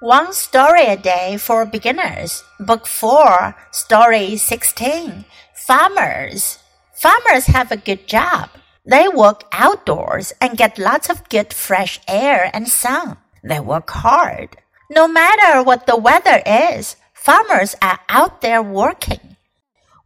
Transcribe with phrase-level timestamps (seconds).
[0.00, 5.24] One Story a Day for Beginners, Book 4, Story 16.
[5.54, 6.58] Farmers.
[6.94, 8.50] Farmers have a good job.
[8.84, 13.18] They work outdoors and get lots of good fresh air and sun.
[13.44, 14.56] They work hard.
[14.90, 19.36] No matter what the weather is, farmers are out there working.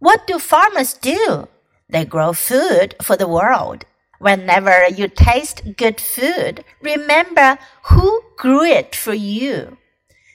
[0.00, 1.48] What do farmers do?
[1.88, 3.84] They grow food for the world.
[4.19, 7.57] Whenever you taste good food, remember
[7.89, 9.77] who grew it for you.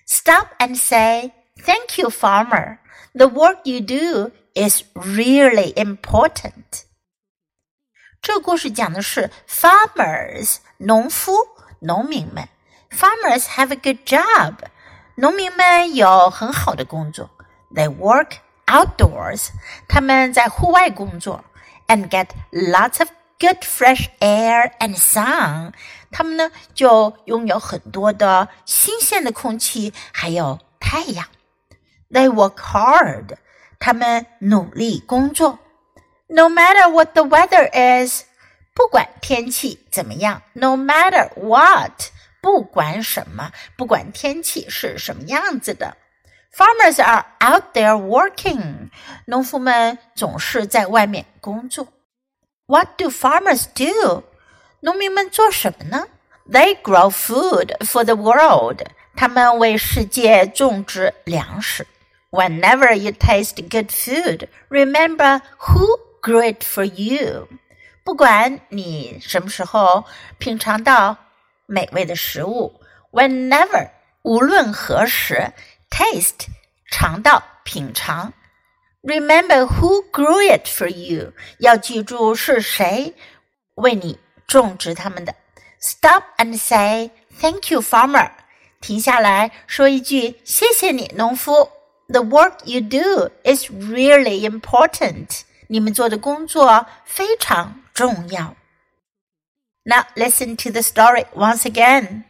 [0.06, 2.80] Stop and say, Thank you, farmer.
[3.14, 6.84] The work you do is really important.
[8.20, 11.32] 这个故事讲的是 farmers 农夫
[11.80, 12.48] 农民们。
[12.90, 14.54] Farmers have a good job，
[15.16, 17.30] 农民们有很好的工作。
[17.74, 19.48] They work outdoors，
[19.88, 21.44] 他们在户外工作，
[21.86, 23.08] and get lots of
[23.42, 25.72] good fresh air and sun，
[26.10, 31.26] 他们呢就拥有很多的新鲜的空气，还有太阳。
[32.10, 33.36] They work hard，
[33.78, 35.58] 他们努力工作。
[36.28, 38.24] No matter what the weather is，
[38.74, 45.96] 不管天气怎么样，No matter what，不管什么，不管天气是什么样子的。
[46.56, 48.90] Farmers are out there working，
[49.26, 51.88] 农夫们总是在外面工作。
[52.66, 54.24] what do farmers do?
[54.80, 56.06] 农民们做什么呢？
[56.50, 58.82] They grow food for the world.
[59.16, 61.86] 他们为世界种植粮食。
[62.30, 65.86] Whenever you taste good food, remember who
[66.22, 67.48] grew it for you.
[68.04, 70.04] 不管你什么时候
[70.38, 71.16] 品尝到
[71.66, 73.90] 美味的食物，whenever
[74.22, 75.52] 无论何时，
[75.90, 76.46] taste
[76.90, 78.32] 尝到品尝
[79.02, 81.32] Remember who grew it for you.
[81.58, 83.14] 要记住是谁
[83.76, 85.34] 为你种植它们的。
[85.80, 88.30] Stop and say thank you, farmer.
[88.80, 91.70] 停下来说一句谢谢你，农夫。
[92.08, 95.42] The work you do is really important.
[95.68, 98.56] 你们做的工作非常重要。
[99.84, 102.24] Now listen to the story once again.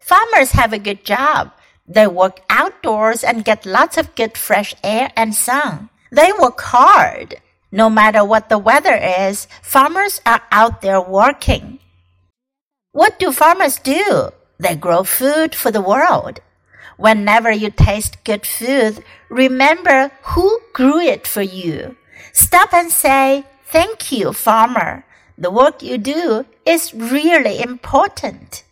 [0.00, 1.50] Farmers have a good job.
[1.86, 5.88] They work outdoors and get lots of good fresh air and sun.
[6.11, 7.41] They work hard.
[7.71, 11.79] No matter what the weather is, farmers are out there working.
[12.91, 14.29] What do farmers do?
[14.57, 16.41] They grow food for the world.
[16.97, 21.95] Whenever you taste good food, remember who grew it for you.
[22.33, 25.05] Stop and say, Thank you, farmer.
[25.37, 28.63] The work you do is really important.